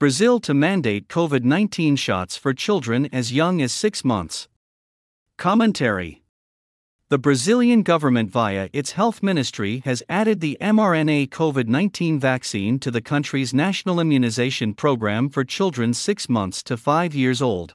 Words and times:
Brazil 0.00 0.40
to 0.40 0.54
mandate 0.54 1.08
COVID 1.08 1.44
19 1.44 1.94
shots 1.94 2.34
for 2.34 2.54
children 2.54 3.06
as 3.12 3.34
young 3.34 3.60
as 3.60 3.70
six 3.70 4.02
months. 4.02 4.48
Commentary 5.36 6.22
The 7.10 7.18
Brazilian 7.18 7.82
government, 7.82 8.30
via 8.30 8.70
its 8.72 8.92
health 8.92 9.22
ministry, 9.22 9.82
has 9.84 10.02
added 10.08 10.40
the 10.40 10.56
mRNA 10.58 11.28
COVID 11.28 11.68
19 11.68 12.18
vaccine 12.18 12.78
to 12.78 12.90
the 12.90 13.02
country's 13.02 13.52
national 13.52 14.00
immunization 14.00 14.72
program 14.72 15.28
for 15.28 15.44
children 15.44 15.92
six 15.92 16.30
months 16.30 16.62
to 16.62 16.78
five 16.78 17.14
years 17.14 17.42
old. 17.42 17.74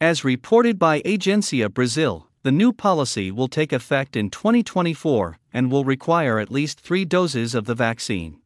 As 0.00 0.22
reported 0.22 0.78
by 0.78 1.00
Agência 1.00 1.68
Brasil, 1.68 2.28
the 2.44 2.52
new 2.52 2.72
policy 2.72 3.32
will 3.32 3.48
take 3.48 3.72
effect 3.72 4.14
in 4.14 4.30
2024 4.30 5.36
and 5.52 5.68
will 5.68 5.84
require 5.84 6.38
at 6.38 6.52
least 6.52 6.78
three 6.78 7.04
doses 7.04 7.56
of 7.56 7.64
the 7.64 7.74
vaccine. 7.74 8.38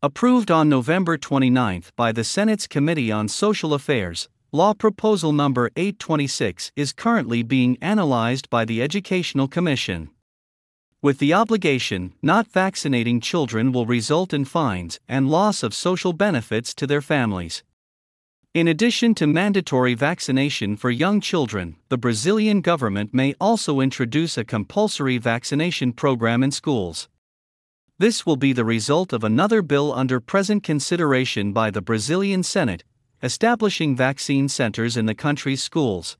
Approved 0.00 0.52
on 0.52 0.68
November 0.68 1.18
29 1.18 1.82
by 1.96 2.12
the 2.12 2.22
Senate's 2.22 2.68
Committee 2.68 3.10
on 3.10 3.26
Social 3.26 3.74
Affairs, 3.74 4.28
Law 4.52 4.72
Proposal 4.72 5.32
Number 5.32 5.72
826 5.74 6.70
is 6.76 6.92
currently 6.92 7.42
being 7.42 7.76
analyzed 7.82 8.48
by 8.48 8.64
the 8.64 8.80
Educational 8.80 9.48
Commission. 9.48 10.10
With 11.02 11.18
the 11.18 11.34
obligation, 11.34 12.14
not 12.22 12.46
vaccinating 12.46 13.20
children 13.20 13.72
will 13.72 13.86
result 13.86 14.32
in 14.32 14.44
fines 14.44 15.00
and 15.08 15.28
loss 15.28 15.64
of 15.64 15.74
social 15.74 16.12
benefits 16.12 16.74
to 16.74 16.86
their 16.86 17.02
families. 17.02 17.64
In 18.54 18.68
addition 18.68 19.16
to 19.16 19.26
mandatory 19.26 19.94
vaccination 19.94 20.76
for 20.76 20.92
young 20.92 21.20
children, 21.20 21.74
the 21.88 21.98
Brazilian 21.98 22.60
government 22.60 23.12
may 23.12 23.34
also 23.40 23.80
introduce 23.80 24.38
a 24.38 24.44
compulsory 24.44 25.18
vaccination 25.18 25.92
program 25.92 26.44
in 26.44 26.52
schools. 26.52 27.08
This 28.00 28.24
will 28.24 28.36
be 28.36 28.52
the 28.52 28.64
result 28.64 29.12
of 29.12 29.24
another 29.24 29.60
bill 29.60 29.92
under 29.92 30.20
present 30.20 30.62
consideration 30.62 31.52
by 31.52 31.72
the 31.72 31.82
Brazilian 31.82 32.44
Senate, 32.44 32.84
establishing 33.24 33.96
vaccine 33.96 34.48
centers 34.48 34.96
in 34.96 35.06
the 35.06 35.16
country's 35.16 35.64
schools. 35.64 36.16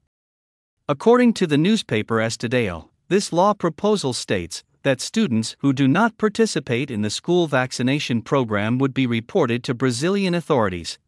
According 0.89 1.35
to 1.35 1.47
the 1.47 1.57
newspaper 1.57 2.17
Estadão, 2.17 2.89
this 3.07 3.33
law 3.33 3.55
proposal 3.55 4.13
states 4.13 4.65
that 4.83 5.01
students 5.01 5.55
who 5.61 5.73
do 5.73 5.87
not 5.87 6.19
participate 6.19 6.91
in 6.91 7.03
the 7.03 7.11
school 7.11 7.47
vaccination 7.47 8.23
program 8.23 8.79
would 8.79 8.93
be 8.93 9.07
reported 9.07 9.63
to 9.63 9.73
Brazilian 9.73 10.35
authorities. 10.35 10.99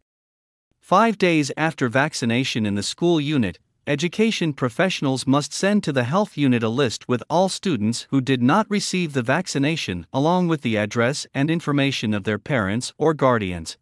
Five 0.78 1.18
days 1.18 1.50
after 1.56 1.88
vaccination 1.88 2.64
in 2.64 2.76
the 2.76 2.84
school 2.84 3.20
unit, 3.20 3.58
education 3.86 4.52
professionals 4.52 5.26
must 5.26 5.52
send 5.52 5.82
to 5.84 5.92
the 5.92 6.04
health 6.04 6.36
unit 6.36 6.62
a 6.62 6.68
list 6.68 7.08
with 7.08 7.22
all 7.30 7.48
students 7.48 8.06
who 8.10 8.20
did 8.20 8.42
not 8.42 8.70
receive 8.70 9.12
the 9.12 9.22
vaccination, 9.22 10.06
along 10.12 10.48
with 10.48 10.62
the 10.62 10.76
address 10.76 11.26
and 11.34 11.50
information 11.50 12.14
of 12.14 12.24
their 12.24 12.38
parents 12.38 12.92
or 12.98 13.14
guardians. 13.14 13.76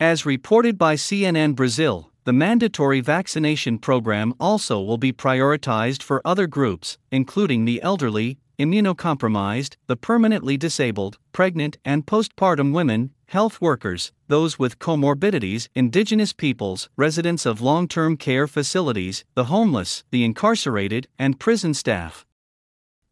As 0.00 0.26
reported 0.26 0.78
by 0.78 0.94
CNN 0.96 1.54
Brazil, 1.54 2.10
the 2.24 2.32
mandatory 2.32 3.00
vaccination 3.00 3.78
program 3.78 4.32
also 4.38 4.80
will 4.80 4.98
be 4.98 5.12
prioritized 5.12 6.02
for 6.02 6.20
other 6.24 6.46
groups, 6.46 6.98
including 7.10 7.64
the 7.64 7.82
elderly, 7.82 8.38
immunocompromised, 8.58 9.76
the 9.88 9.96
permanently 9.96 10.56
disabled, 10.56 11.18
pregnant 11.32 11.78
and 11.84 12.06
postpartum 12.06 12.72
women, 12.72 13.10
health 13.32 13.62
workers, 13.62 14.12
those 14.28 14.58
with 14.58 14.78
comorbidities, 14.78 15.66
indigenous 15.74 16.34
peoples, 16.34 16.90
residents 16.98 17.46
of 17.46 17.62
long 17.62 17.88
term 17.88 18.14
care 18.14 18.46
facilities, 18.46 19.24
the 19.34 19.44
homeless, 19.44 20.04
the 20.10 20.22
incarcerated, 20.22 21.08
and 21.18 21.40
prison 21.40 21.72
staff. 21.72 22.26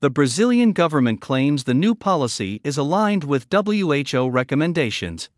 The 0.01 0.11
Brazilian 0.11 0.73
government 0.73 1.23
claims 1.23 1.65
the 1.65 1.73
new 1.73 1.95
policy 1.95 2.61
is 2.63 2.77
aligned 2.77 3.25
with 3.25 3.47
WHO 3.51 4.29
recommendations. 4.29 5.31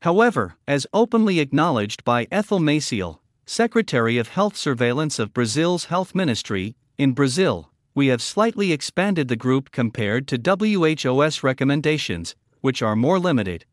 However, 0.00 0.56
as 0.66 0.86
openly 0.94 1.38
acknowledged 1.38 2.02
by 2.02 2.26
Ethel 2.32 2.58
Maciel, 2.58 3.18
Secretary 3.44 4.16
of 4.16 4.28
Health 4.28 4.56
Surveillance 4.56 5.18
of 5.18 5.34
Brazil's 5.34 5.86
Health 5.86 6.14
Ministry, 6.14 6.74
in 6.96 7.12
Brazil, 7.12 7.70
we 7.94 8.06
have 8.06 8.22
slightly 8.22 8.72
expanded 8.72 9.28
the 9.28 9.36
group 9.36 9.70
compared 9.72 10.26
to 10.28 10.38
WHO's 10.38 11.42
recommendations, 11.42 12.34
which 12.62 12.80
are 12.80 12.96
more 12.96 13.18
limited. 13.18 13.66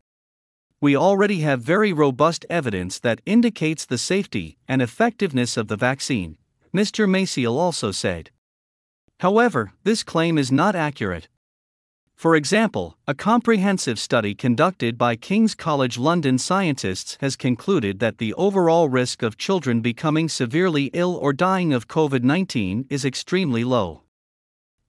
We 0.80 0.96
already 0.96 1.40
have 1.40 1.60
very 1.60 1.92
robust 1.92 2.46
evidence 2.48 3.00
that 3.00 3.20
indicates 3.26 3.84
the 3.84 3.98
safety 3.98 4.58
and 4.68 4.80
effectiveness 4.80 5.56
of 5.56 5.66
the 5.66 5.76
vaccine, 5.76 6.38
Mr. 6.72 7.08
Maciel 7.08 7.58
also 7.58 7.90
said. 7.90 8.30
However, 9.18 9.72
this 9.82 10.04
claim 10.04 10.38
is 10.38 10.52
not 10.52 10.76
accurate. 10.76 11.26
For 12.14 12.36
example, 12.36 12.96
a 13.08 13.14
comprehensive 13.14 13.98
study 13.98 14.36
conducted 14.36 14.96
by 14.96 15.16
King's 15.16 15.56
College 15.56 15.98
London 15.98 16.38
scientists 16.38 17.16
has 17.20 17.34
concluded 17.34 17.98
that 17.98 18.18
the 18.18 18.34
overall 18.34 18.88
risk 18.88 19.22
of 19.22 19.36
children 19.36 19.80
becoming 19.80 20.28
severely 20.28 20.90
ill 20.92 21.16
or 21.16 21.32
dying 21.32 21.72
of 21.72 21.88
COVID 21.88 22.22
19 22.22 22.86
is 22.88 23.04
extremely 23.04 23.64
low. 23.64 24.02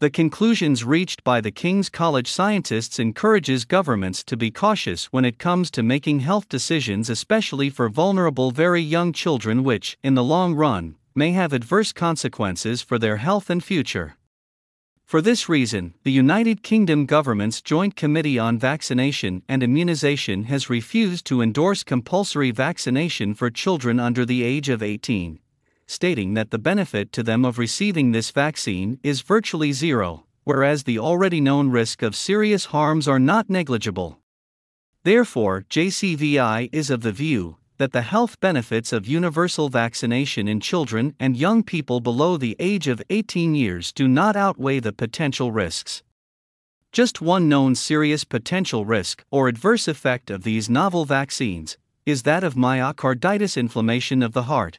The 0.02 0.10
conclusions 0.10 0.86
reached 0.86 1.26
by 1.26 1.42
the 1.42 1.52
King's 1.52 1.90
College 1.90 2.32
scientists 2.32 3.00
encourages 3.00 3.66
governments 3.66 4.24
to 4.24 4.38
be 4.38 4.50
cautious 4.50 5.12
when 5.12 5.26
it 5.26 5.38
comes 5.38 5.70
to 5.72 5.84
making 5.84 6.22
health 6.22 6.48
decisions 6.48 7.10
especially 7.10 7.70
for 7.70 7.90
vulnerable 7.90 8.52
very 8.52 8.82
young 8.82 9.12
children 9.12 9.62
which, 9.62 9.98
in 10.02 10.16
the 10.16 10.24
long 10.24 10.56
run, 10.56 10.96
may 11.14 11.34
have 11.34 11.52
adverse 11.52 11.92
consequences 11.92 12.82
for 12.82 12.98
their 12.98 13.18
health 13.18 13.50
and 13.50 13.62
future. 13.62 14.16
For 15.04 15.22
this 15.22 15.50
reason, 15.50 15.96
the 16.04 16.14
United 16.14 16.64
Kingdom 16.64 17.06
government's 17.06 17.62
Joint 17.62 17.98
Committee 17.98 18.40
on 18.40 18.58
Vaccination 18.58 19.44
and 19.50 19.62
Immunization 19.62 20.46
has 20.46 20.70
refused 20.70 21.26
to 21.26 21.42
endorse 21.42 21.84
compulsory 21.84 22.52
vaccination 22.52 23.34
for 23.34 23.50
children 23.50 24.00
under 24.00 24.26
the 24.26 24.44
age 24.44 24.70
of 24.70 24.82
18 24.82 25.42
stating 25.90 26.36
that 26.36 26.52
the 26.52 26.60
benefit 26.60 27.12
to 27.12 27.24
them 27.24 27.44
of 27.44 27.58
receiving 27.58 28.12
this 28.12 28.30
vaccine 28.30 29.00
is 29.02 29.22
virtually 29.22 29.72
zero, 29.72 30.24
whereas 30.44 30.84
the 30.84 31.00
already 31.00 31.42
known 31.42 31.72
risk 31.72 32.04
of 32.04 32.16
serious 32.16 32.66
harms 32.66 33.08
are 33.08 33.18
not 33.18 33.50
negligible. 33.50 34.20
Therefore, 35.04 35.66
JCVI 35.68 36.70
is 36.72 36.92
of 36.92 37.02
the 37.02 37.12
view 37.12 37.58
that 37.80 37.92
the 37.92 38.04
health 38.04 38.40
benefits 38.40 38.94
of 38.94 39.08
universal 39.08 39.68
vaccination 39.68 40.48
in 40.48 40.60
children 40.60 41.16
and 41.20 41.36
young 41.36 41.64
people 41.64 42.02
below 42.02 42.38
the 42.38 42.56
age 42.60 42.88
of 42.88 43.02
18 43.10 43.56
years 43.56 43.92
do 43.92 44.08
not 44.08 44.36
outweigh 44.36 44.80
the 44.80 44.94
potential 44.94 45.52
risks. 45.52 46.04
Just 46.92 47.20
one 47.20 47.50
known 47.50 47.74
serious 47.74 48.24
potential 48.24 48.86
risk 48.86 49.26
or 49.32 49.48
adverse 49.48 49.88
effect 49.88 50.30
of 50.30 50.44
these 50.44 50.70
novel 50.70 51.06
vaccines 51.06 51.80
is 52.06 52.24
that 52.24 52.44
of 52.44 52.54
myocarditis 52.54 53.58
inflammation 53.58 54.22
of 54.22 54.34
the 54.34 54.44
heart, 54.44 54.78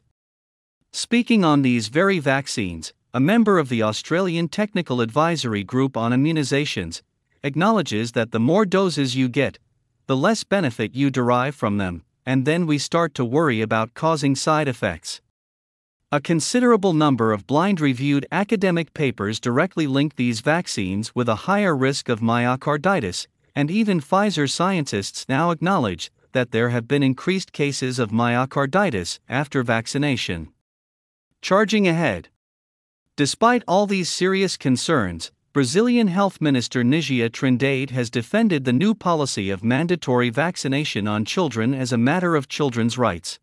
Speaking 0.93 1.45
on 1.45 1.61
these 1.61 1.87
very 1.87 2.19
vaccines, 2.19 2.93
a 3.13 3.19
member 3.19 3.59
of 3.59 3.69
the 3.69 3.81
Australian 3.81 4.49
Technical 4.49 4.99
Advisory 4.99 5.63
Group 5.63 5.95
on 5.95 6.11
Immunizations 6.11 7.01
acknowledges 7.43 8.11
that 8.11 8.31
the 8.31 8.39
more 8.39 8.65
doses 8.65 9.15
you 9.15 9.29
get, 9.29 9.57
the 10.07 10.17
less 10.17 10.43
benefit 10.43 10.93
you 10.93 11.09
derive 11.09 11.55
from 11.55 11.77
them, 11.77 12.03
and 12.25 12.45
then 12.45 12.67
we 12.67 12.77
start 12.77 13.13
to 13.15 13.25
worry 13.25 13.61
about 13.61 13.93
causing 13.93 14.35
side 14.35 14.67
effects. 14.67 15.21
A 16.11 16.19
considerable 16.19 16.93
number 16.93 17.31
of 17.31 17.47
blind 17.47 17.79
reviewed 17.79 18.25
academic 18.31 18.93
papers 18.93 19.39
directly 19.39 19.87
link 19.87 20.17
these 20.17 20.41
vaccines 20.41 21.15
with 21.15 21.29
a 21.29 21.47
higher 21.47 21.75
risk 21.75 22.09
of 22.09 22.19
myocarditis, 22.19 23.27
and 23.55 23.71
even 23.71 24.01
Pfizer 24.01 24.49
scientists 24.49 25.25
now 25.29 25.51
acknowledge 25.51 26.11
that 26.33 26.51
there 26.51 26.69
have 26.69 26.87
been 26.87 27.01
increased 27.01 27.53
cases 27.53 27.97
of 27.97 28.11
myocarditis 28.11 29.19
after 29.29 29.63
vaccination. 29.63 30.49
Charging 31.41 31.87
ahead. 31.87 32.29
Despite 33.15 33.63
all 33.67 33.87
these 33.87 34.09
serious 34.09 34.57
concerns, 34.57 35.31
Brazilian 35.53 36.07
Health 36.07 36.39
Minister 36.39 36.83
Nísia 36.83 37.29
Trindade 37.29 37.89
has 37.89 38.11
defended 38.11 38.63
the 38.63 38.71
new 38.71 38.93
policy 38.93 39.49
of 39.49 39.63
mandatory 39.63 40.29
vaccination 40.29 41.07
on 41.07 41.25
children 41.25 41.73
as 41.73 41.91
a 41.91 41.97
matter 41.97 42.35
of 42.35 42.47
children's 42.47 42.97
rights. 42.97 43.39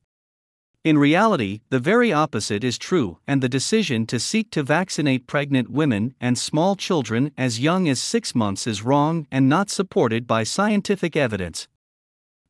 In 0.84 0.96
reality, 0.96 1.60
the 1.70 1.80
very 1.80 2.12
opposite 2.12 2.62
is 2.62 2.78
true, 2.78 3.18
and 3.26 3.42
the 3.42 3.48
decision 3.48 4.06
to 4.06 4.20
seek 4.20 4.52
to 4.52 4.62
vaccinate 4.62 5.26
pregnant 5.26 5.68
women 5.68 6.14
and 6.20 6.38
small 6.38 6.76
children 6.76 7.32
as 7.36 7.60
young 7.60 7.88
as 7.88 8.00
six 8.00 8.32
months 8.32 8.66
is 8.68 8.84
wrong 8.84 9.26
and 9.30 9.48
not 9.48 9.70
supported 9.70 10.24
by 10.26 10.44
scientific 10.44 11.16
evidence. 11.16 11.66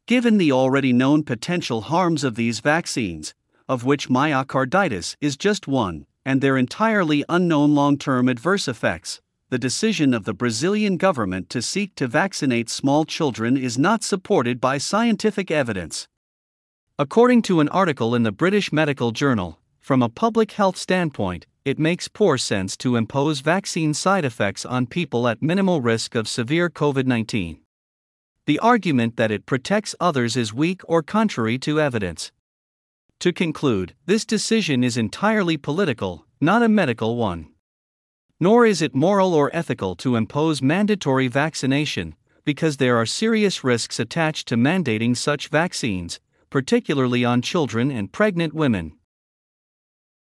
Given 0.06 0.36
the 0.36 0.52
already 0.52 0.92
known 0.92 1.22
potential 1.22 1.80
harms 1.80 2.22
of 2.22 2.34
these 2.34 2.60
vaccines, 2.60 3.34
of 3.68 3.84
which 3.84 4.08
myocarditis 4.08 5.16
is 5.20 5.36
just 5.36 5.68
one, 5.68 6.06
and 6.24 6.40
their 6.40 6.56
entirely 6.56 7.24
unknown 7.28 7.74
long 7.74 7.98
term 7.98 8.28
adverse 8.28 8.68
effects, 8.68 9.20
the 9.50 9.58
decision 9.58 10.12
of 10.12 10.24
the 10.24 10.34
Brazilian 10.34 10.96
government 10.96 11.48
to 11.50 11.62
seek 11.62 11.94
to 11.94 12.06
vaccinate 12.06 12.68
small 12.68 13.04
children 13.04 13.56
is 13.56 13.78
not 13.78 14.02
supported 14.02 14.60
by 14.60 14.78
scientific 14.78 15.50
evidence. 15.50 16.06
According 16.98 17.42
to 17.42 17.60
an 17.60 17.68
article 17.68 18.14
in 18.14 18.24
the 18.24 18.32
British 18.32 18.72
Medical 18.72 19.12
Journal, 19.12 19.58
from 19.80 20.02
a 20.02 20.08
public 20.08 20.52
health 20.52 20.76
standpoint, 20.76 21.46
it 21.64 21.78
makes 21.78 22.08
poor 22.08 22.36
sense 22.36 22.76
to 22.78 22.96
impose 22.96 23.40
vaccine 23.40 23.94
side 23.94 24.24
effects 24.24 24.66
on 24.66 24.86
people 24.86 25.28
at 25.28 25.42
minimal 25.42 25.80
risk 25.80 26.14
of 26.14 26.28
severe 26.28 26.68
COVID 26.68 27.06
19. 27.06 27.58
The 28.46 28.58
argument 28.58 29.16
that 29.16 29.30
it 29.30 29.46
protects 29.46 29.94
others 30.00 30.36
is 30.36 30.52
weak 30.52 30.80
or 30.84 31.02
contrary 31.02 31.58
to 31.60 31.80
evidence. 31.80 32.32
To 33.20 33.32
conclude, 33.32 33.94
this 34.06 34.24
decision 34.24 34.84
is 34.84 34.96
entirely 34.96 35.56
political, 35.56 36.24
not 36.40 36.62
a 36.62 36.68
medical 36.68 37.16
one. 37.16 37.48
Nor 38.38 38.64
is 38.64 38.80
it 38.80 38.94
moral 38.94 39.34
or 39.34 39.50
ethical 39.52 39.96
to 39.96 40.14
impose 40.14 40.62
mandatory 40.62 41.26
vaccination, 41.26 42.14
because 42.44 42.76
there 42.76 42.96
are 42.96 43.06
serious 43.06 43.64
risks 43.64 43.98
attached 43.98 44.46
to 44.48 44.56
mandating 44.56 45.16
such 45.16 45.48
vaccines, 45.48 46.20
particularly 46.48 47.24
on 47.24 47.42
children 47.42 47.90
and 47.90 48.12
pregnant 48.12 48.54
women. 48.54 48.92